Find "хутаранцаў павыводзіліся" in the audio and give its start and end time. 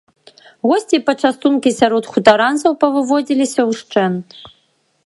2.15-3.61